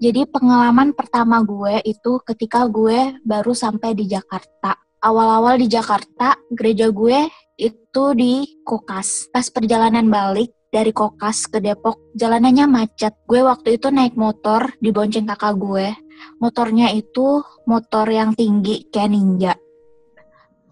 [0.00, 4.72] Jadi pengalaman pertama gue itu ketika gue baru sampai di Jakarta.
[5.04, 7.28] Awal-awal di Jakarta, gereja gue
[7.60, 9.28] itu di Kokas.
[9.28, 13.12] Pas perjalanan balik dari Kokas ke Depok, jalanannya macet.
[13.28, 15.92] Gue waktu itu naik motor di bonceng kakak gue.
[16.40, 19.52] Motornya itu motor yang tinggi kayak ninja.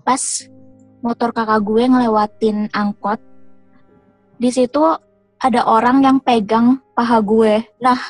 [0.09, 0.49] Pas
[1.05, 3.21] motor kakak gue ngelewatin angkot,
[4.41, 4.81] di situ
[5.37, 7.61] ada orang yang pegang paha gue.
[7.85, 8.01] Nah,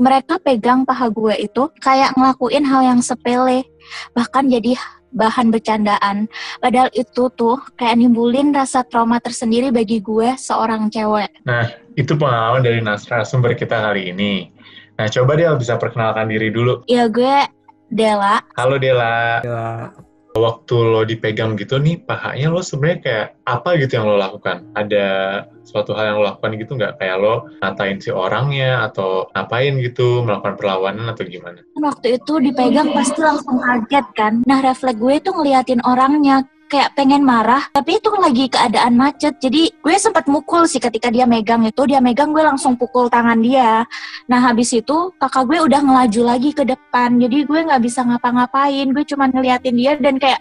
[0.00, 3.68] mereka pegang paha gue itu kayak ngelakuin hal yang sepele,
[4.16, 4.72] bahkan jadi
[5.12, 6.24] bahan bercandaan.
[6.64, 11.44] Padahal itu tuh kayak nimbulin rasa trauma tersendiri bagi gue seorang cewek.
[11.44, 11.68] Nah,
[12.00, 14.48] itu pengalaman dari Nasra sumber kita kali ini.
[14.96, 16.80] Nah, coba dia bisa perkenalkan diri dulu.
[16.88, 17.44] Ya gue
[17.92, 18.40] Dela.
[18.56, 19.44] Halo Dela.
[19.44, 19.92] Dela
[20.40, 24.64] waktu lo dipegang gitu nih pahanya lo sebenarnya kayak apa gitu yang lo lakukan?
[24.74, 25.06] Ada
[25.62, 26.96] suatu hal yang lo lakukan gitu nggak?
[26.96, 31.60] Kayak lo ngatain si orangnya atau ngapain gitu melakukan perlawanan atau gimana?
[31.76, 34.32] Waktu itu dipegang pasti langsung kaget kan.
[34.48, 39.74] Nah refleks gue tuh ngeliatin orangnya kayak pengen marah tapi itu lagi keadaan macet jadi
[39.74, 43.82] gue sempat mukul sih ketika dia megang itu dia megang gue langsung pukul tangan dia
[44.30, 48.86] nah habis itu kakak gue udah ngelaju lagi ke depan jadi gue nggak bisa ngapa-ngapain
[48.94, 50.38] gue cuma ngeliatin dia dan kayak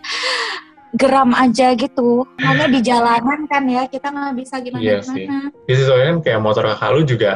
[0.97, 2.25] geram aja gitu.
[2.41, 5.30] Hanya di jalanan kan ya, kita nggak bisa gimana iya Sih.
[5.69, 7.31] Iya sih, soalnya kan kayak motor kakak lu juga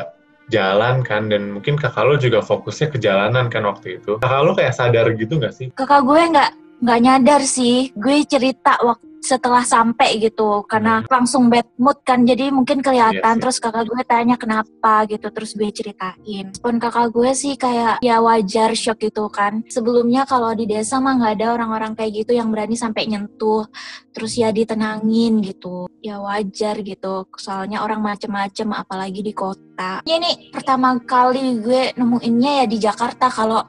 [0.49, 4.17] jalan kan, dan mungkin kakak lu juga fokusnya ke jalanan kan waktu itu.
[4.25, 5.69] Kakak lu kayak sadar gitu nggak sih?
[5.77, 6.49] Kakak gue nggak
[6.81, 11.07] nggak nyadar sih gue cerita waktu setelah sampai gitu karena hmm.
[11.07, 15.31] langsung bad mood kan jadi mungkin kelihatan yes, iya terus kakak gue tanya kenapa gitu
[15.31, 16.51] terus gue ceritain.
[16.59, 19.63] Pun kakak gue sih kayak ya wajar shock gitu kan.
[19.71, 23.63] Sebelumnya kalau di desa mah nggak ada orang-orang kayak gitu yang berani sampai nyentuh
[24.11, 25.87] terus ya ditenangin gitu.
[26.03, 30.03] Ya wajar gitu soalnya orang macem-macem apalagi di kota.
[30.03, 33.63] Ini pertama kali gue nemuinnya ya di Jakarta kalau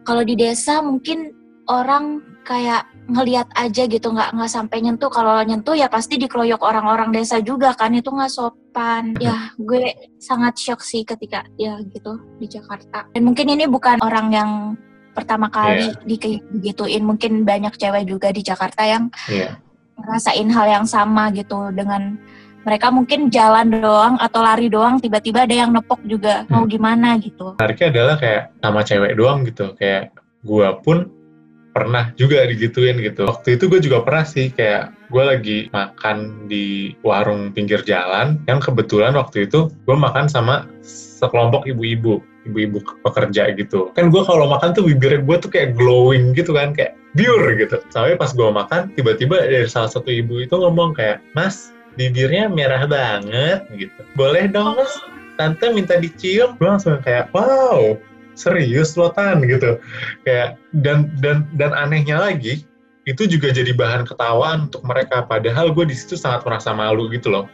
[0.00, 5.76] kalau di desa mungkin orang kayak ngeliat aja gitu nggak nggak sampai nyentuh kalau nyentuh
[5.76, 11.04] ya pasti dikeroyok orang-orang desa juga kan itu nggak sopan ya gue sangat shock sih
[11.04, 14.50] ketika ya gitu di Jakarta dan mungkin ini bukan orang yang
[15.12, 16.40] pertama kali yeah.
[16.52, 19.56] digituin mungkin banyak cewek juga di Jakarta yang yeah.
[20.00, 22.16] ngerasain hal yang sama gitu dengan
[22.64, 26.50] mereka mungkin jalan doang atau lari doang tiba-tiba ada yang nepok juga hmm.
[26.50, 27.52] mau gimana gitu.
[27.60, 31.12] Menariknya adalah kayak sama cewek doang gitu kayak gue pun
[31.74, 33.26] pernah juga digituin gitu.
[33.26, 38.62] Waktu itu gue juga pernah sih kayak gue lagi makan di warung pinggir jalan yang
[38.62, 43.90] kebetulan waktu itu gue makan sama sekelompok ibu-ibu ibu-ibu pekerja gitu.
[43.96, 47.80] Kan gue kalau makan tuh bibirnya gue tuh kayak glowing gitu kan, kayak biur gitu.
[47.90, 52.84] Sampai pas gue makan, tiba-tiba dari salah satu ibu itu ngomong kayak, Mas, bibirnya merah
[52.84, 54.00] banget gitu.
[54.18, 54.92] Boleh dong mas,
[55.40, 56.58] tante minta dicium.
[56.60, 57.96] Gue langsung kayak, wow,
[58.34, 59.78] serius lo tan gitu.
[60.26, 62.66] Kayak dan dan dan anehnya lagi
[63.04, 65.24] itu juga jadi bahan ketawaan untuk mereka.
[65.24, 67.46] Padahal gue di situ sangat merasa malu gitu loh.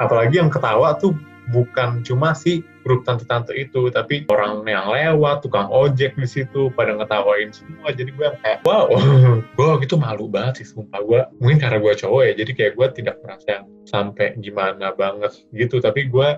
[0.00, 1.14] Apalagi yang ketawa tuh
[1.50, 6.96] bukan cuma si grup tante-tante itu tapi orang yang lewat tukang ojek di situ pada
[6.96, 7.92] ngetawain semua.
[7.92, 8.88] Jadi gue kayak wow
[9.58, 11.00] gue gitu malu banget sih sumpah.
[11.04, 15.78] Gue mungkin karena gue cowok ya jadi kayak gue tidak merasa sampai gimana banget gitu.
[15.78, 16.28] Tapi gue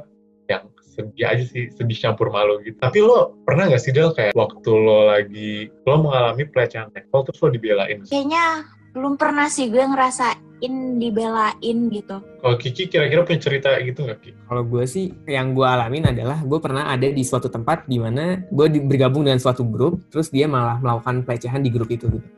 [0.92, 4.70] sedih aja sih sedih campur malu gitu tapi lo pernah gak sih Del kayak waktu
[4.70, 10.74] lo lagi lo mengalami pelecehan seksual terus lo dibelain kayaknya belum pernah sih gue ngerasain
[11.00, 14.36] dibelain gitu kalau Kiki kira-kira punya cerita gitu gak Kiki?
[14.44, 18.44] Kalau gue sih yang gue alamin adalah gue pernah ada di suatu tempat di mana
[18.52, 22.28] gue bergabung dengan suatu grup terus dia malah melakukan pelecehan di grup itu gitu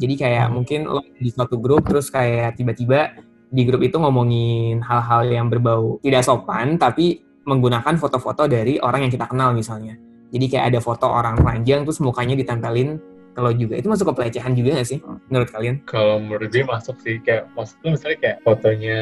[0.00, 0.54] jadi kayak hmm.
[0.54, 5.98] mungkin lo di suatu grup terus kayak tiba-tiba di grup itu ngomongin hal-hal yang berbau
[6.00, 9.96] tidak sopan tapi menggunakan foto-foto dari orang yang kita kenal misalnya.
[10.30, 14.52] Jadi kayak ada foto orang panjang terus mukanya ditempelin kalau juga itu masuk ke pelecehan
[14.58, 14.98] juga gak sih
[15.30, 15.74] menurut kalian?
[15.86, 18.98] Kalau menurut gue masuk sih kayak maksudnya misalnya kayak fotonya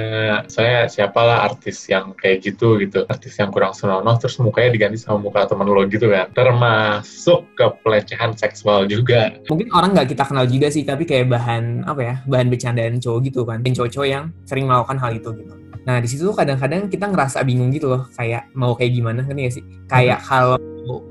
[0.46, 5.26] saya siapalah artis yang kayak gitu gitu artis yang kurang senonoh terus mukanya diganti sama
[5.26, 9.32] muka temen lo gitu kan termasuk ke pelecehan seksual juga.
[9.48, 13.20] Mungkin orang nggak kita kenal juga sih tapi kayak bahan apa ya bahan bercandaan cowok
[13.32, 15.54] gitu kan cowok-cowok yang sering melakukan hal itu gitu.
[15.88, 19.48] Nah di situ kadang-kadang kita ngerasa bingung gitu loh, kayak mau kayak gimana kan ya
[19.48, 19.64] sih?
[19.88, 20.60] Kayak kalau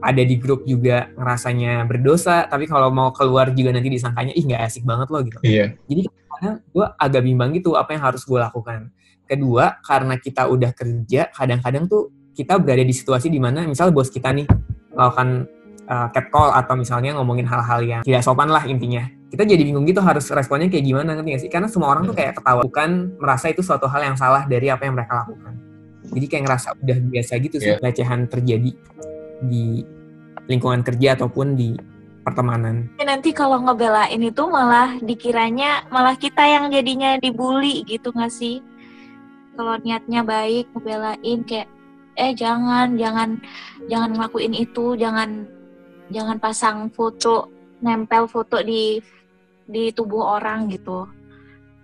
[0.06, 4.62] ada di grup juga ngerasanya berdosa, tapi kalau mau keluar juga nanti disangkanya ih nggak
[4.69, 5.41] asik banget loh gitu.
[5.41, 5.74] Iya.
[5.89, 8.94] Jadi kadang gue agak bimbang gitu apa yang harus gue lakukan.
[9.25, 14.13] Kedua karena kita udah kerja, kadang-kadang tuh kita berada di situasi di mana misal bos
[14.13, 14.45] kita nih
[14.94, 15.50] melakukan
[15.89, 20.00] uh, catcall atau misalnya ngomongin hal-hal yang tidak sopan lah intinya kita jadi bingung gitu
[20.00, 21.51] harus responnya kayak gimana ngerti gak sih?
[21.51, 22.31] Karena semua orang tuh iya.
[22.31, 22.89] kayak ketawa, bukan
[23.19, 25.53] merasa itu suatu hal yang salah dari apa yang mereka lakukan.
[26.07, 27.79] Jadi kayak ngerasa udah biasa gitu sih yeah.
[27.83, 28.71] pelecehan terjadi
[29.44, 29.83] di
[30.47, 31.75] lingkungan kerja ataupun di
[32.24, 32.88] pertemanan.
[33.03, 38.63] Nanti kalau ngebelain itu malah dikiranya malah kita yang jadinya dibully gitu nggak sih?
[39.59, 41.68] Kalau niatnya baik ngebelain kayak
[42.18, 43.38] eh jangan jangan
[43.91, 45.45] jangan ngelakuin itu jangan
[46.09, 47.51] jangan pasang foto
[47.83, 48.97] nempel foto di
[49.68, 51.06] di tubuh orang gitu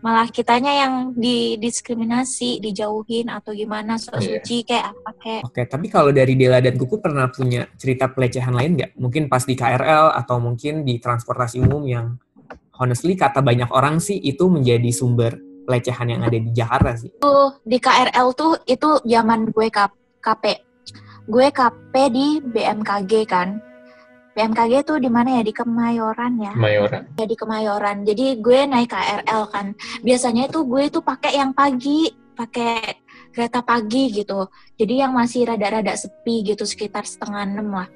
[0.03, 4.35] malah kitanya yang didiskriminasi, dijauhin atau gimana so yeah.
[4.35, 5.41] suci kayak apa kayak.
[5.47, 9.00] Oke, tapi kalau dari Dela dan Kuku pernah punya cerita pelecehan lain nggak?
[9.00, 12.19] Mungkin pas di KRL atau mungkin di transportasi umum yang
[12.83, 17.12] honestly kata banyak orang sih itu menjadi sumber pelecehan yang ada di Jakarta sih.
[17.24, 19.71] Tuh di KRL tuh itu zaman gue
[20.19, 20.44] KP.
[21.31, 23.56] Gue KP di BMKG kan
[24.33, 25.41] BMKG tuh di mana ya?
[25.45, 26.53] Di Kemayoran ya?
[26.57, 27.03] Kemayoran.
[27.13, 27.97] Ya di Kemayoran.
[28.01, 29.65] Jadi gue naik KRL kan.
[30.01, 34.50] Biasanya itu gue tuh pakai yang pagi pakai kereta pagi gitu.
[34.77, 37.88] Jadi yang masih rada-rada sepi gitu sekitar setengah enam lah.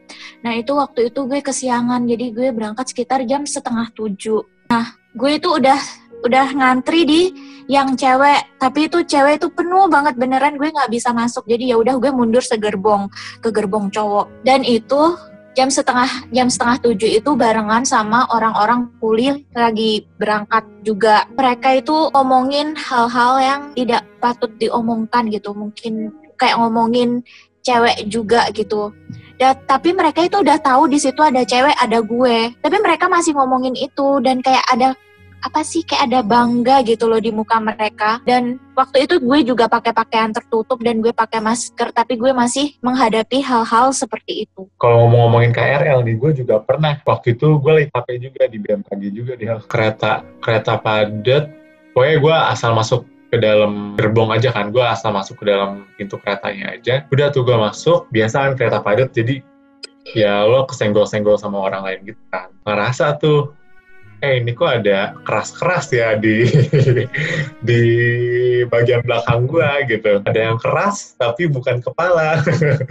[0.46, 2.06] Nah itu waktu itu gue kesiangan.
[2.06, 4.46] Jadi gue berangkat sekitar jam setengah tujuh.
[4.70, 5.78] Nah gue itu udah
[6.26, 7.22] udah ngantri di
[7.66, 8.46] yang cewek.
[8.62, 10.58] Tapi itu cewek itu penuh banget beneran.
[10.58, 11.50] Gue nggak bisa masuk.
[11.50, 13.10] Jadi ya udah gue mundur segerbong
[13.42, 14.46] ke gerbong cowok.
[14.46, 15.18] Dan itu
[15.58, 21.26] jam setengah jam setengah tujuh itu barengan sama orang-orang kuliah lagi berangkat juga.
[21.34, 25.58] Mereka itu ngomongin hal-hal yang tidak patut diomongkan gitu.
[25.58, 27.26] Mungkin kayak ngomongin
[27.66, 28.94] cewek juga gitu.
[29.42, 32.38] Dan tapi mereka itu udah tahu di situ ada cewek ada gue.
[32.62, 34.94] Tapi mereka masih ngomongin itu dan kayak ada
[35.42, 38.20] apa sih kayak ada bangga gitu loh di muka mereka.
[38.26, 42.76] Dan waktu itu gue juga pakai pakaian tertutup dan gue pakai masker tapi gue masih
[42.82, 44.66] menghadapi hal-hal seperti itu.
[44.82, 46.98] Kalau ngomong-ngomongin KRL nih gue juga pernah.
[47.06, 51.46] Waktu itu gue lagi pakai juga di BMKG juga di kereta kereta padat.
[51.94, 54.70] Pokoknya gue asal masuk ke dalam gerbong aja kan.
[54.74, 57.06] Gue asal masuk ke dalam pintu keretanya aja.
[57.14, 59.42] Udah tuh gue masuk biasa kan kereta padat jadi
[60.16, 62.48] ya lo kesenggol-senggol sama orang lain gitu kan.
[62.64, 63.52] Ngerasa tuh
[64.26, 66.50] eh ini kok ada keras-keras ya di
[67.70, 67.82] di
[68.66, 70.26] bagian belakang gua gitu.
[70.26, 72.42] Ada yang keras tapi bukan kepala.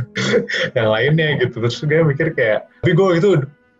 [0.78, 1.58] yang lainnya gitu.
[1.62, 3.30] Terus gue mikir kayak, tapi gue itu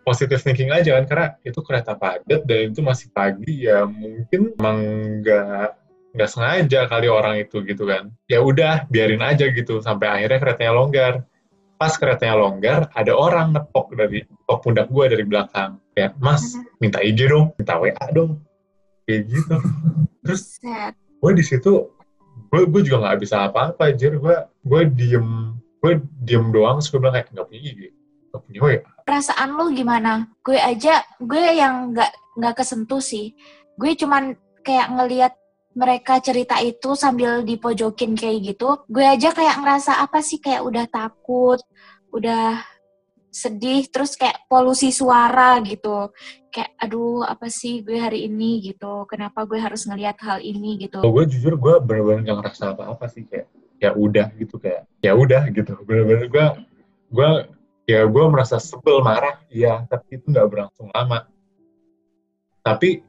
[0.07, 4.79] positive thinking aja kan karena itu kereta padat dan itu masih pagi ya mungkin emang
[5.19, 5.67] nggak
[6.15, 10.73] nggak sengaja kali orang itu gitu kan ya udah biarin aja gitu sampai akhirnya keretanya
[10.79, 11.27] longgar
[11.77, 15.81] pas keretanya longgar ada orang nepok dari nepok pundak gue dari belakang.
[15.93, 18.41] Kayak mas minta IG dong minta WA dong.
[19.05, 19.57] Kayak gitu.
[20.25, 20.43] Terus
[21.21, 21.73] gue di situ
[22.53, 25.93] gue gue juga nggak bisa apa-apa jir gue gue diem gue
[26.23, 27.81] diem doang terus gue bilang kayak nggak punya IG
[28.29, 30.27] nggak punya WA perasaan lu gimana?
[30.43, 32.11] Gue aja gue yang nggak
[32.43, 33.33] nggak kesentuh sih.
[33.79, 34.35] Gue cuman
[34.67, 35.33] kayak ngelihat
[35.77, 40.89] mereka cerita itu sambil dipojokin kayak gitu, gue aja kayak ngerasa apa sih kayak udah
[40.89, 41.61] takut,
[42.09, 42.65] udah
[43.29, 46.09] sedih, terus kayak polusi suara gitu.
[46.49, 51.05] Kayak aduh apa sih gue hari ini gitu, kenapa gue harus ngelihat hal ini gitu.
[51.05, 55.13] Oh, gue jujur gue bener-bener gak ngerasa apa-apa sih kayak ya udah gitu kayak ya
[55.13, 55.77] udah gitu.
[55.85, 56.47] Bener-bener gue
[57.13, 57.31] gue
[57.85, 61.29] ya gue merasa sebel marah iya tapi itu nggak berlangsung lama.
[62.65, 63.05] Tapi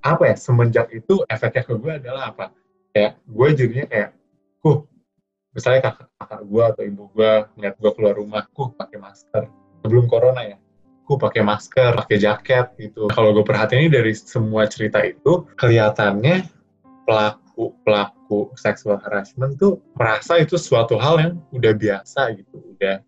[0.00, 2.44] apa ya semenjak itu efeknya ke gue adalah apa?
[2.90, 4.10] Kayak gue jadinya kayak
[4.60, 4.84] kuh
[5.50, 9.44] misalnya kakak kakak gue atau ibu gue ngeliat gue keluar rumah kuh pakai masker.
[9.80, 10.56] Sebelum corona ya
[11.04, 13.10] kuh pakai masker pakai jaket gitu.
[13.12, 16.48] Kalau gue perhatiin dari semua cerita itu kelihatannya
[17.04, 23.02] pelaku pelaku sexual harassment tuh merasa itu suatu hal yang udah biasa gitu udah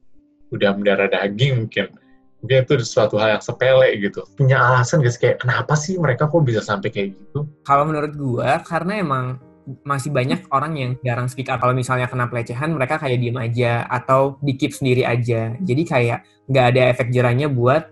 [0.52, 1.94] udah mendarah daging mungkin
[2.42, 4.26] mungkin itu suatu hal yang sepele gitu.
[4.34, 7.46] Punya alasan guys kayak kenapa sih mereka kok bisa sampai kayak gitu?
[7.62, 9.38] Kalau menurut gua karena emang
[9.86, 11.62] masih banyak orang yang jarang speak up.
[11.62, 15.54] Kalau misalnya kena pelecehan mereka kayak diem aja atau di keep sendiri aja.
[15.62, 17.86] Jadi kayak nggak ada efek jerahnya buat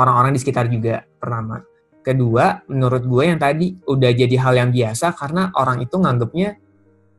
[0.00, 1.60] orang-orang di sekitar juga pertama.
[2.02, 6.58] Kedua menurut gue yang tadi udah jadi hal yang biasa karena orang itu nganggapnya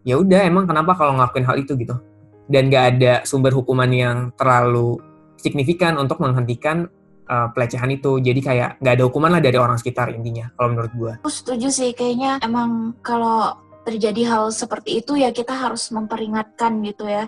[0.03, 1.77] ya udah emang kenapa kalau ngelakuin hal itu?
[1.77, 1.95] gitu.
[2.43, 4.99] Dan gak ada sumber hukuman yang terlalu
[5.43, 6.87] signifikan untuk menghentikan
[7.27, 8.23] uh, pelecehan itu.
[8.23, 11.11] Jadi kayak nggak ada hukuman lah dari orang sekitar intinya, kalau menurut gue.
[11.19, 17.03] Aku setuju sih, kayaknya emang kalau terjadi hal seperti itu ya kita harus memperingatkan gitu
[17.03, 17.27] ya.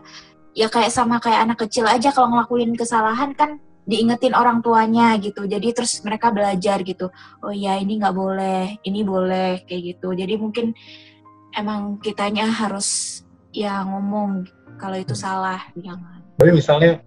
[0.56, 5.44] Ya kayak sama kayak anak kecil aja kalau ngelakuin kesalahan kan diingetin orang tuanya gitu.
[5.44, 7.12] Jadi terus mereka belajar gitu.
[7.44, 10.16] Oh ya ini nggak boleh, ini boleh kayak gitu.
[10.16, 10.72] Jadi mungkin
[11.52, 13.20] emang kitanya harus
[13.52, 14.48] ya ngomong
[14.80, 16.24] kalau itu salah jangan.
[16.40, 17.04] Tapi misalnya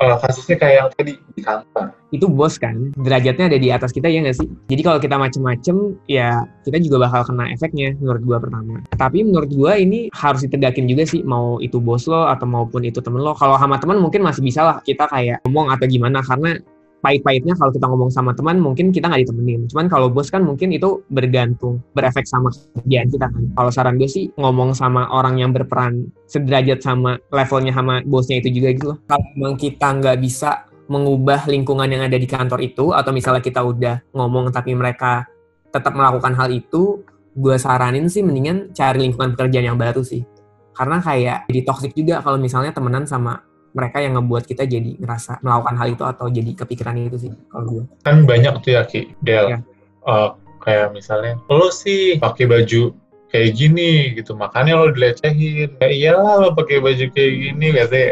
[0.00, 1.92] uh, kasusnya kayak yang tadi di kantor.
[2.10, 4.48] Itu bos kan, derajatnya ada di atas kita ya nggak sih?
[4.66, 8.82] Jadi kalau kita macem-macem, ya kita juga bakal kena efeknya menurut gua pertama.
[8.96, 12.98] Tapi menurut gua ini harus ditegakin juga sih, mau itu bos lo atau maupun itu
[12.98, 13.36] temen lo.
[13.38, 16.58] Kalau sama teman mungkin masih bisa lah kita kayak ngomong atau gimana, karena
[17.00, 19.66] pahit-pahitnya kalau kita ngomong sama teman mungkin kita nggak ditemenin.
[19.72, 23.42] Cuman kalau bos kan mungkin itu bergantung, berefek sama kerjaan kita kan.
[23.56, 28.52] Kalau saran gue sih ngomong sama orang yang berperan sederajat sama levelnya sama bosnya itu
[28.52, 28.98] juga gitu loh.
[29.08, 33.62] Kalau memang kita nggak bisa mengubah lingkungan yang ada di kantor itu atau misalnya kita
[33.62, 35.24] udah ngomong tapi mereka
[35.70, 37.00] tetap melakukan hal itu,
[37.32, 40.26] gue saranin sih mendingan cari lingkungan pekerjaan yang baru sih.
[40.74, 43.38] Karena kayak jadi toxic juga kalau misalnya temenan sama
[43.70, 47.64] mereka yang ngebuat kita jadi ngerasa melakukan hal itu atau jadi kepikiran itu sih kalau
[47.66, 47.84] gue.
[48.02, 49.46] Kan banyak tuh ya Ki, Del.
[49.54, 49.58] Ya.
[50.02, 52.92] Uh, kayak misalnya, lo sih pakai baju
[53.30, 55.70] kayak gini gitu, makanya lo dilecehin.
[55.78, 58.08] Ya iyalah lo pakai baju kayak gini, biasanya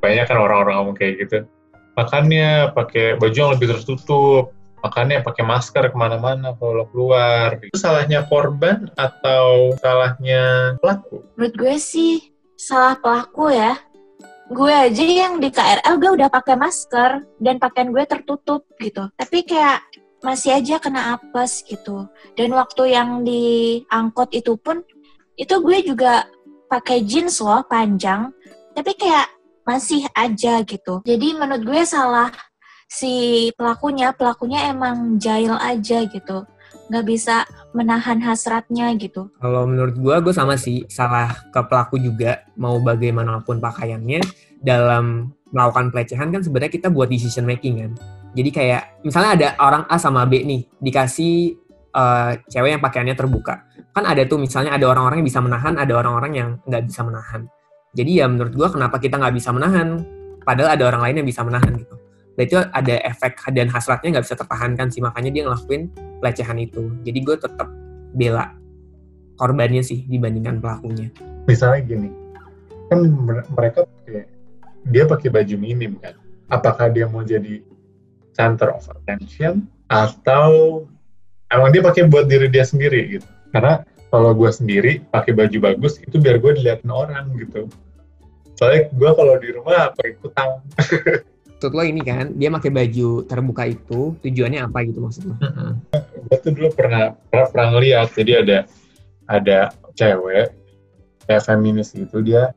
[0.00, 1.38] banyak kan orang-orang ngomong kayak gitu.
[1.98, 7.60] Makanya pakai baju yang lebih tertutup, makanya pakai masker ke mana-mana kalau lo keluar.
[7.60, 11.26] Itu salahnya korban atau salahnya pelaku?
[11.36, 13.76] Menurut gue sih salah pelaku ya
[14.50, 19.06] gue aja yang di KRL gue udah pakai masker dan pakaian gue tertutup gitu.
[19.14, 19.86] Tapi kayak
[20.26, 22.10] masih aja kena apes gitu.
[22.34, 24.82] Dan waktu yang di angkot itu pun
[25.38, 26.26] itu gue juga
[26.66, 28.34] pakai jeans loh panjang.
[28.74, 29.30] Tapi kayak
[29.62, 30.98] masih aja gitu.
[31.06, 32.34] Jadi menurut gue salah
[32.90, 34.10] si pelakunya.
[34.10, 36.42] Pelakunya emang jahil aja gitu
[36.90, 39.30] nggak bisa menahan hasratnya gitu.
[39.38, 44.20] Kalau menurut gue, gue sama sih salah ke pelaku juga mau bagaimanapun pakaiannya
[44.58, 47.90] dalam melakukan pelecehan kan sebenarnya kita buat decision making kan.
[48.34, 51.54] Jadi kayak misalnya ada orang A sama B nih dikasih
[51.94, 53.66] uh, cewek yang pakaiannya terbuka.
[53.90, 57.46] Kan ada tuh misalnya ada orang-orang yang bisa menahan, ada orang-orang yang nggak bisa menahan.
[57.90, 60.06] Jadi ya menurut gue kenapa kita nggak bisa menahan,
[60.46, 61.94] padahal ada orang lain yang bisa menahan gitu.
[62.40, 65.92] Dan itu ada efek dan hasratnya nggak bisa tertahankan sih, makanya dia ngelakuin
[66.24, 66.88] pelecehan itu.
[67.04, 67.68] Jadi gue tetap
[68.16, 68.56] bela
[69.36, 71.12] korbannya sih dibandingkan pelakunya.
[71.44, 72.08] Misalnya gini,
[72.88, 73.04] kan
[73.52, 74.24] mereka pakai
[74.88, 76.16] dia pakai baju minim kan.
[76.48, 77.60] Apakah dia mau jadi
[78.32, 80.88] center of attention atau
[81.52, 83.28] emang dia pakai buat diri dia sendiri gitu.
[83.52, 87.68] Karena kalau gue sendiri pakai baju bagus itu biar gue dilihatin orang gitu.
[88.56, 90.64] Soalnya gue kalau di rumah pakai kutang.
[91.60, 95.36] Maksud lo ini kan, dia pakai baju terbuka itu tujuannya apa gitu maksudnya?
[95.44, 95.70] Mm-hmm.
[96.24, 98.58] Gue tuh dulu pernah pernah, pernah ngeliat, jadi ada
[99.28, 99.58] ada
[99.92, 100.56] cewek
[101.30, 102.50] kayak feminis gitu dia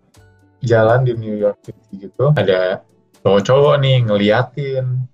[0.65, 2.81] jalan di New York City gitu ada
[3.21, 5.05] cowok-cowok nih ngeliatin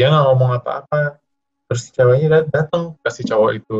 [0.00, 1.20] dia nggak ngomong apa-apa
[1.68, 3.78] terus ceweknya datang kasih cowok itu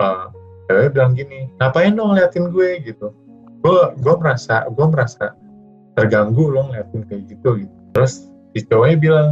[0.00, 0.32] uh,
[0.70, 3.12] cewek bilang gini ngapain dong ngeliatin gue gitu
[3.60, 5.36] gue gue merasa gue merasa
[5.92, 9.28] terganggu lo ngeliatin kayak gitu gitu terus si cowoknya bilang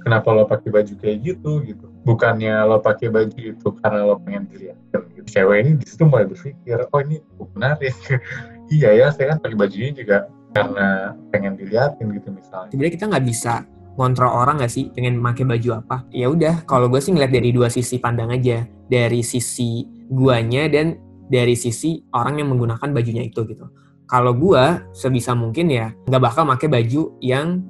[0.00, 4.48] kenapa lo pakai baju kayak gitu gitu bukannya lo pakai baju itu karena lo pengen
[4.48, 5.26] dilihatin gitu.
[5.28, 7.20] cewek ini di situ mulai berpikir oh ini
[7.52, 7.92] menarik
[8.74, 12.70] iya ya saya kan pakai baju ini juga karena pengen dilihatin gitu misalnya.
[12.74, 13.54] Sebenarnya kita nggak bisa
[13.94, 15.96] kontrol orang nggak sih pengen pakai baju apa?
[16.10, 20.98] Ya udah, kalau gue sih ngeliat dari dua sisi pandang aja, dari sisi guanya dan
[21.30, 23.70] dari sisi orang yang menggunakan bajunya itu gitu.
[24.10, 27.62] Kalau gue sebisa mungkin ya nggak bakal pakai baju yang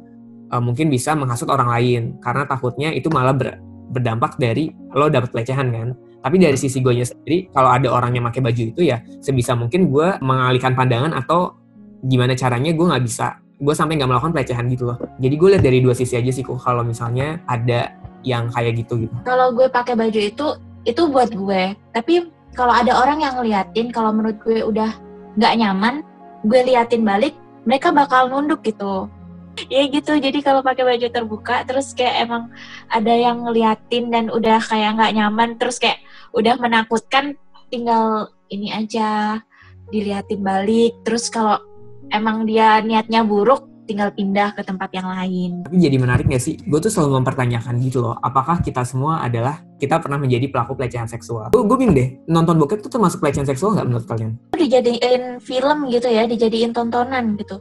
[0.51, 3.59] uh, mungkin bisa menghasut orang lain karena takutnya itu malah ber,
[3.91, 5.89] berdampak dari lo dapet pelecehan kan.
[6.21, 9.89] Tapi dari sisi gue sendiri, kalau ada orang yang pakai baju itu ya sebisa mungkin
[9.89, 11.57] gue mengalihkan pandangan atau
[12.05, 14.97] gimana caranya gue nggak bisa gue sampai nggak melakukan pelecehan gitu loh.
[15.21, 17.93] Jadi gue lihat dari dua sisi aja sih kok kalau misalnya ada
[18.25, 19.15] yang kayak gitu gitu.
[19.25, 20.47] Kalau gue pakai baju itu
[20.89, 21.77] itu buat gue.
[21.93, 22.15] Tapi
[22.57, 24.97] kalau ada orang yang ngeliatin kalau menurut gue udah
[25.37, 26.03] nggak nyaman
[26.49, 27.37] gue liatin balik
[27.69, 29.07] mereka bakal nunduk gitu
[29.73, 32.49] ya gitu jadi kalau pakai baju terbuka terus kayak emang
[32.89, 36.01] ada yang ngeliatin dan udah kayak nggak nyaman terus kayak
[36.33, 37.37] udah menakutkan
[37.69, 39.41] tinggal ini aja
[39.91, 41.59] diliatin balik terus kalau
[42.11, 45.67] emang dia niatnya buruk tinggal pindah ke tempat yang lain.
[45.67, 46.55] Tapi jadi menarik gak sih?
[46.63, 51.11] Gue tuh selalu mempertanyakan gitu loh, apakah kita semua adalah, kita pernah menjadi pelaku pelecehan
[51.11, 51.51] seksual?
[51.51, 54.39] Gue bingung deh, nonton bokep tuh termasuk pelecehan seksual gak menurut kalian?
[54.55, 57.59] Dijadiin film gitu ya, dijadiin tontonan gitu.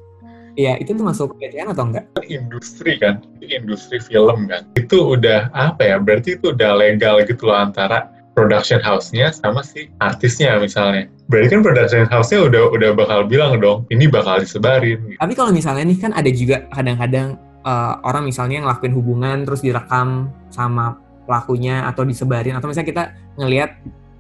[0.58, 2.06] Iya, itu tuh masuk pelecehan atau enggak?
[2.26, 4.66] Industri kan, industri film kan.
[4.74, 9.92] Itu udah apa ya, berarti itu udah legal gitu loh antara production house-nya sama si
[10.00, 11.12] artisnya misalnya.
[11.28, 15.00] Berarti kan production house-nya udah udah bakal bilang dong, ini bakal disebarin.
[15.12, 15.20] Gitu.
[15.20, 17.36] Tapi kalau misalnya nih kan ada juga kadang-kadang
[17.68, 20.96] uh, orang misalnya ngelakuin hubungan terus direkam sama
[21.28, 23.04] pelakunya atau disebarin atau misalnya kita
[23.38, 23.78] ngelihat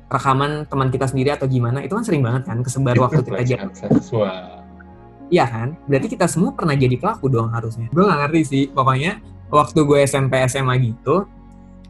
[0.10, 3.42] rekaman teman kita sendiri atau gimana itu kan sering banget kan kesebar itu waktu kita
[3.46, 4.59] jalan seksual
[5.30, 5.78] Iya kan?
[5.86, 7.86] Berarti kita semua pernah jadi pelaku dong harusnya.
[7.94, 8.64] Gue gak ngerti sih.
[8.74, 9.22] Pokoknya
[9.54, 11.30] waktu gue SMP SMA gitu,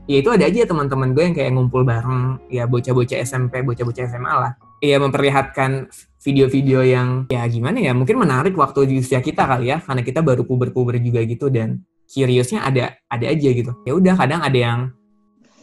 [0.08, 4.34] ya itu ada aja teman-teman gue yang kayak ngumpul bareng, ya bocah-bocah SMP, bocah-bocah SMA
[4.34, 4.51] lah.
[4.79, 5.91] Iya memperlihatkan
[6.24, 10.19] video-video yang ya gimana ya, mungkin menarik waktu di usia kita kali ya, karena kita
[10.24, 13.72] baru puber-puber juga gitu dan curiousnya ada ada aja gitu.
[13.84, 14.79] Ya udah kadang ada yang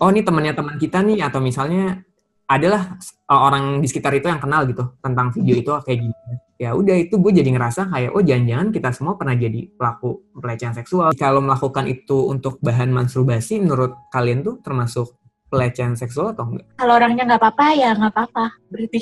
[0.01, 2.06] oh ini temannya teman kita nih atau misalnya
[2.47, 2.95] adalah
[3.27, 6.35] uh, orang di sekitar itu yang kenal gitu tentang video itu kayak gimana.
[6.57, 10.73] Ya udah itu gue jadi ngerasa kayak oh jangan-jangan kita semua pernah jadi pelaku pelecehan
[10.73, 11.13] seksual.
[11.19, 15.19] Kalau melakukan itu untuk bahan masturbasi menurut kalian tuh termasuk
[15.53, 16.67] pelecehan seksual atau enggak?
[16.81, 19.01] Kalau orangnya nggak apa-apa ya nggak apa-apa berarti.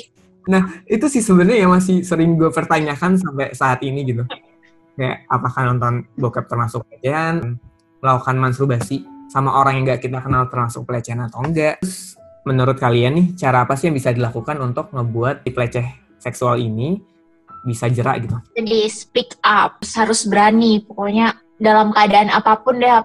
[0.51, 4.25] Nah itu sih sebenarnya yang masih sering gue pertanyakan sampai saat ini gitu.
[4.97, 7.61] Kayak apakah nonton bokep termasuk pelecehan,
[8.01, 11.79] melakukan masturbasi sama orang yang nggak kita kenal termasuk pelecehan atau enggak.
[11.79, 15.87] Terus menurut kalian nih cara apa sih yang bisa dilakukan untuk ngebuat si peleceh
[16.21, 17.01] seksual ini
[17.65, 18.37] bisa jerak gitu?
[18.53, 20.85] Jadi speak up, harus berani.
[20.85, 23.01] Pokoknya dalam keadaan apa pun deh,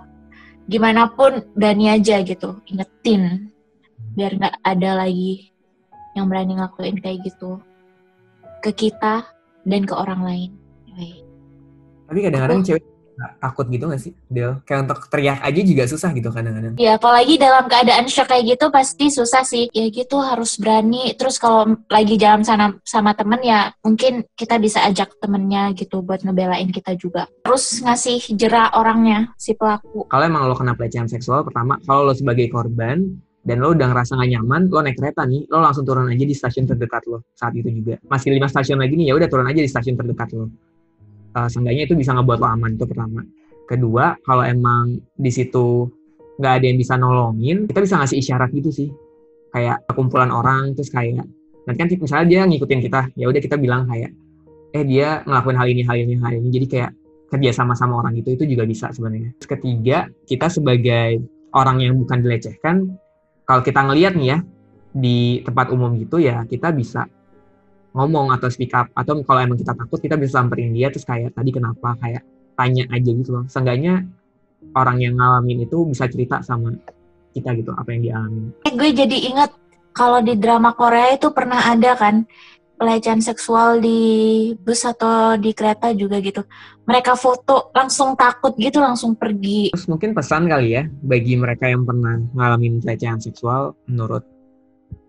[0.68, 2.60] gimana pun berani aja gitu.
[2.68, 3.48] Ingetin
[4.12, 5.48] biar nggak ada lagi
[6.12, 7.56] yang berani ngelakuin kayak gitu
[8.60, 9.24] ke kita
[9.64, 10.50] dan ke orang lain.
[12.10, 12.84] Tapi kadang-kadang cewek
[13.40, 14.62] takut gitu gak sih Del?
[14.64, 16.74] Kayak untuk teriak aja juga susah gitu kadang-kadang.
[16.80, 19.68] Ya apalagi dalam keadaan shock kayak gitu pasti susah sih.
[19.72, 21.12] Ya gitu harus berani.
[21.16, 26.24] Terus kalau lagi jalan sana sama temen ya mungkin kita bisa ajak temennya gitu buat
[26.24, 27.28] ngebelain kita juga.
[27.44, 30.08] Terus ngasih jerak orangnya si pelaku.
[30.08, 34.20] Kalau emang lo kena pelecehan seksual pertama, kalau lo sebagai korban dan lo udah ngerasa
[34.20, 37.56] gak nyaman, lo naik kereta nih, lo langsung turun aja di stasiun terdekat lo saat
[37.56, 37.96] itu juga.
[38.04, 40.52] Masih lima stasiun lagi nih, ya udah turun aja di stasiun terdekat lo
[41.36, 43.20] uh, seenggaknya itu bisa ngebuat lo aman itu pertama.
[43.66, 45.86] Kedua kalau emang di situ
[46.40, 48.88] nggak ada yang bisa nolongin kita bisa ngasih isyarat gitu sih.
[49.50, 51.26] Kayak kumpulan orang terus kayak
[51.66, 53.00] nanti kan misalnya dia ngikutin kita.
[53.14, 54.10] Ya udah kita bilang kayak
[54.70, 56.48] eh dia ngelakuin hal ini hal ini hal ini.
[56.50, 56.90] Jadi kayak
[57.30, 59.34] kerja sama sama orang itu itu juga bisa sebenarnya.
[59.38, 61.22] Ketiga kita sebagai
[61.54, 62.90] orang yang bukan dilecehkan
[63.46, 64.38] kalau kita ngelihat nih ya
[64.90, 67.06] di tempat umum gitu ya kita bisa
[67.90, 71.34] ngomong atau speak up atau kalau emang kita takut kita bisa samperin dia terus kayak
[71.34, 72.22] tadi kenapa kayak
[72.54, 74.06] tanya aja gitu loh seenggaknya
[74.76, 76.70] orang yang ngalamin itu bisa cerita sama
[77.30, 78.42] kita gitu apa yang dialami.
[78.66, 79.50] Eh, gue jadi ingat
[79.94, 82.26] kalau di drama Korea itu pernah ada kan
[82.80, 84.00] pelecehan seksual di
[84.56, 86.42] bus atau di kereta juga gitu.
[86.88, 89.70] Mereka foto langsung takut gitu langsung pergi.
[89.76, 94.24] Terus mungkin pesan kali ya bagi mereka yang pernah ngalamin pelecehan seksual menurut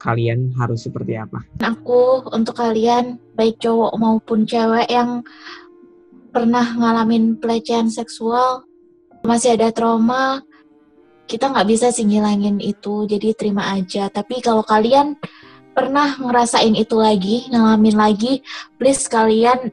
[0.02, 1.46] kalian harus seperti apa?
[1.62, 5.22] Aku untuk kalian baik cowok maupun cewek yang
[6.34, 8.66] pernah ngalamin pelecehan seksual
[9.22, 10.42] masih ada trauma
[11.30, 14.12] kita nggak bisa sih ngilangin itu jadi terima aja.
[14.12, 15.16] Tapi kalau kalian
[15.72, 18.44] pernah ngerasain itu lagi ngalamin lagi
[18.76, 19.72] please kalian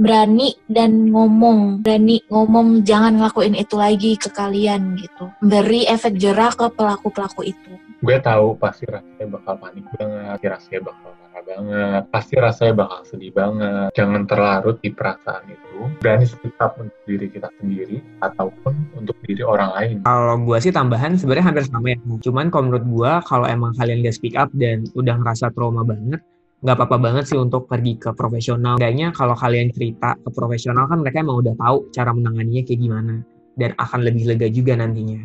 [0.00, 5.28] berani dan ngomong berani ngomong jangan ngelakuin itu lagi ke kalian gitu.
[5.44, 10.46] Beri efek jerah ke pelaku pelaku itu gue tahu pasti rasanya bakal panik banget, pasti
[10.50, 13.88] rasanya bakal marah banget, pasti rasanya bakal sedih banget.
[13.94, 15.74] Jangan terlarut di perasaan itu.
[16.02, 19.96] Berani speak up untuk diri kita sendiri ataupun untuk diri orang lain.
[20.02, 21.98] Kalau gue sih tambahan sebenarnya hampir sama ya.
[22.24, 26.20] Cuman kalau menurut gue kalau emang kalian gak speak up dan udah ngerasa trauma banget,
[26.64, 28.80] nggak apa-apa banget sih untuk pergi ke profesional.
[28.80, 33.33] Kayaknya kalau kalian cerita ke profesional kan mereka emang udah tahu cara menanganinya kayak gimana
[33.54, 35.24] dan akan lebih lega juga nantinya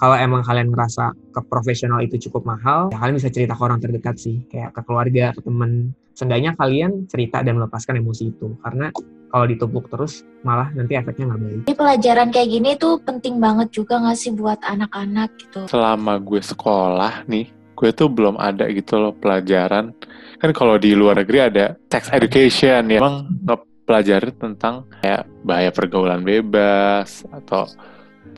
[0.00, 3.84] kalau emang kalian ngerasa ke profesional itu cukup mahal, ya kalian bisa cerita ke orang
[3.84, 5.92] terdekat sih, kayak ke keluarga, ke temen.
[6.16, 8.56] Seenggaknya kalian cerita dan melepaskan emosi itu.
[8.64, 8.88] Karena
[9.28, 11.60] kalau ditumpuk terus, malah nanti efeknya nggak baik.
[11.68, 15.60] Ini pelajaran kayak gini tuh penting banget juga nggak sih buat anak-anak gitu.
[15.68, 19.92] Selama gue sekolah nih, gue tuh belum ada gitu loh pelajaran.
[20.40, 25.74] Kan kalau di luar negeri ada sex education ya, emang nggak pelajari tentang kayak bahaya
[25.74, 27.66] pergaulan bebas atau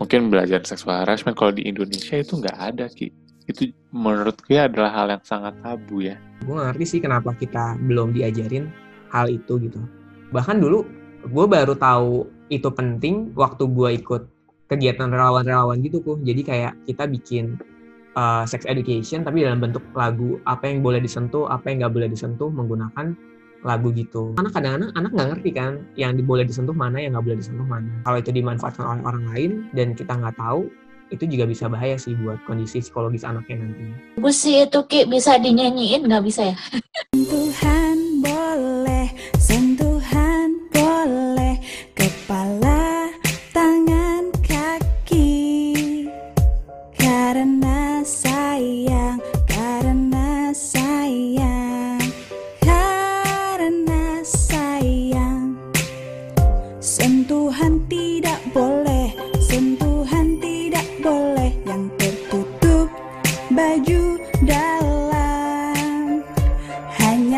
[0.01, 1.37] mungkin belajar seksual harassment.
[1.37, 3.13] Kalau di Indonesia itu nggak ada ki.
[3.45, 6.17] Itu menurut gue adalah hal yang sangat tabu ya.
[6.41, 8.73] Gue ngerti sih kenapa kita belum diajarin
[9.13, 9.77] hal itu gitu.
[10.33, 10.89] Bahkan dulu
[11.29, 14.23] gue baru tahu itu penting waktu gue ikut
[14.73, 17.45] kegiatan relawan-relawan gitu kok jadi kayak kita bikin
[18.17, 22.09] uh, sex education tapi dalam bentuk lagu apa yang boleh disentuh apa yang nggak boleh
[22.09, 23.13] disentuh menggunakan
[23.63, 24.35] lagu gitu.
[24.35, 27.91] Karena kadang-kadang anak nggak ngerti kan yang boleh disentuh mana, yang nggak boleh disentuh mana.
[28.03, 30.67] Kalau itu dimanfaatkan oleh orang lain dan kita nggak tahu,
[31.13, 33.97] itu juga bisa bahaya sih buat kondisi psikologis anaknya nantinya.
[34.33, 36.57] Sih itu Ki, bisa dinyanyiin nggak bisa ya?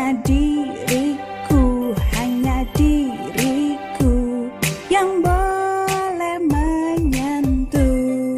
[0.05, 4.45] hanya diriku hanya diriku
[4.85, 8.37] yang boleh menyentuh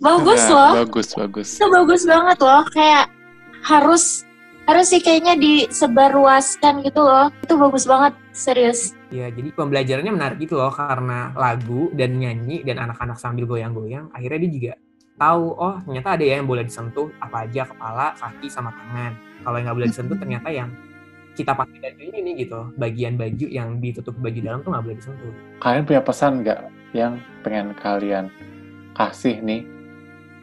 [0.00, 0.72] Bagus Nah, loh.
[0.80, 1.60] Bagus, bagus.
[1.60, 2.64] Itu bagus banget loh.
[2.72, 3.12] Kayak
[3.68, 4.24] harus
[4.64, 7.28] harus sih kayaknya disebarluaskan gitu loh.
[7.44, 8.96] Itu bagus banget, serius.
[9.12, 14.40] Ya, jadi pembelajarannya menarik gitu loh karena lagu dan nyanyi dan anak-anak sambil goyang-goyang, akhirnya
[14.48, 14.72] dia juga
[15.20, 19.12] tahu oh ternyata ada ya yang boleh disentuh apa aja kepala, kaki sama tangan.
[19.44, 20.72] Kalau yang nggak boleh disentuh ternyata yang
[21.34, 24.96] kita pakai baju ini nih gitu, bagian baju yang ditutup baju dalam tuh nggak boleh
[24.98, 25.34] disentuh.
[25.58, 26.60] Kalian punya pesan nggak
[26.94, 28.24] yang pengen kalian
[28.94, 29.66] kasih nih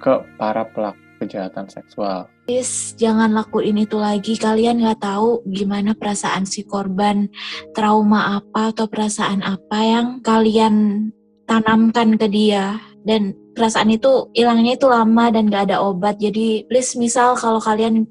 [0.03, 2.25] ke para pelaku kejahatan seksual?
[2.49, 4.33] Please, jangan lakuin itu lagi.
[4.35, 7.29] Kalian nggak tahu gimana perasaan si korban,
[7.77, 11.07] trauma apa atau perasaan apa yang kalian
[11.45, 12.81] tanamkan ke dia.
[13.01, 16.17] Dan perasaan itu hilangnya itu lama dan nggak ada obat.
[16.17, 18.09] Jadi please, misal kalau kalian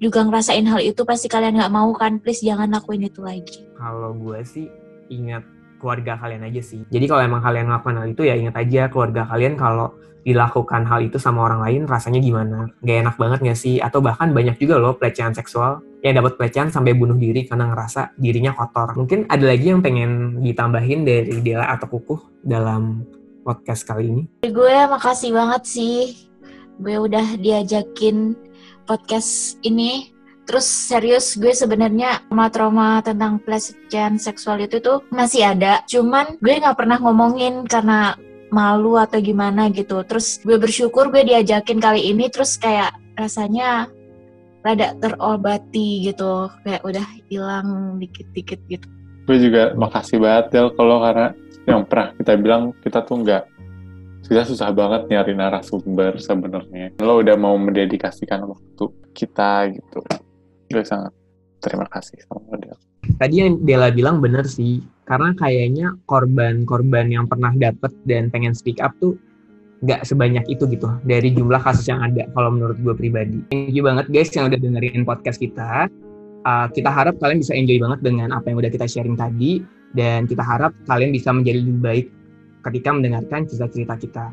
[0.00, 2.18] juga ngerasain hal itu, pasti kalian nggak mau kan?
[2.18, 3.68] Please jangan lakuin itu lagi.
[3.76, 4.66] Kalau gue sih
[5.12, 5.44] ingat
[5.76, 6.80] keluarga kalian aja sih.
[6.88, 11.00] Jadi kalau emang kalian ngelakuin hal itu ya ingat aja keluarga kalian kalau dilakukan hal
[11.00, 12.68] itu sama orang lain rasanya gimana.
[12.84, 13.80] Gak enak banget gak sih?
[13.80, 18.16] Atau bahkan banyak juga loh pelecehan seksual yang dapat pelecehan sampai bunuh diri karena ngerasa
[18.20, 18.96] dirinya kotor.
[18.96, 23.04] Mungkin ada lagi yang pengen ditambahin dari Dela atau Kukuh dalam
[23.44, 24.22] podcast kali ini.
[24.44, 26.28] Gue makasih banget sih.
[26.80, 28.36] Gue udah diajakin
[28.84, 30.12] podcast ini.
[30.48, 35.86] Terus serius gue sebenarnya trauma-trauma tentang pelecehan seksual itu tuh masih ada.
[35.86, 38.18] Cuman gue nggak pernah ngomongin karena
[38.50, 40.02] malu atau gimana gitu.
[40.02, 43.86] Terus gue bersyukur gue diajakin kali ini terus kayak rasanya
[44.66, 46.50] rada terobati gitu.
[46.66, 47.68] Kayak udah hilang
[48.02, 48.86] dikit-dikit gitu.
[49.30, 51.30] Gue juga makasih banget Del kalau karena
[51.70, 53.42] yang pernah kita bilang kita tuh nggak
[54.30, 56.94] kita susah banget nyari narasumber sebenarnya.
[57.02, 60.06] Lo udah mau mendedikasikan waktu kita gitu.
[60.70, 61.10] Gue sangat
[61.58, 62.78] terima kasih sama Del.
[63.18, 68.78] Tadi yang Dela bilang bener sih, karena kayaknya korban-korban yang pernah dapet dan pengen speak
[68.78, 69.18] up tuh
[69.82, 73.42] nggak sebanyak itu gitu dari jumlah kasus yang ada kalau menurut gue pribadi.
[73.50, 75.90] Thank you banget guys yang udah dengerin podcast kita.
[76.46, 79.60] Uh, kita harap kalian bisa enjoy banget dengan apa yang udah kita sharing tadi
[79.98, 82.06] dan kita harap kalian bisa menjadi lebih baik
[82.64, 84.26] ketika mendengarkan cerita-cerita kita.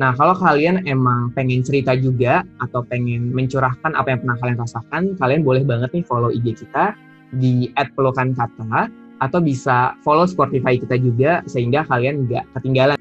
[0.00, 5.02] Nah, kalau kalian emang pengen cerita juga atau pengen mencurahkan apa yang pernah kalian rasakan,
[5.20, 6.96] kalian boleh banget nih follow IG kita
[7.36, 8.88] di @pelukankata
[9.20, 12.96] atau bisa follow Spotify kita juga sehingga kalian nggak ketinggalan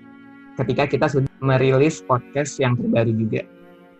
[0.59, 3.47] ketika kita sudah merilis podcast yang terbaru juga.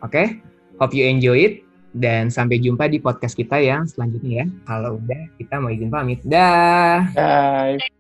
[0.04, 0.44] Oke,
[0.76, 1.64] hope you enjoy it
[1.96, 4.46] dan sampai jumpa di podcast kita yang selanjutnya ya.
[4.68, 6.20] Kalau udah kita mau izin pamit.
[6.28, 7.08] Dah.
[7.16, 7.99] Bye.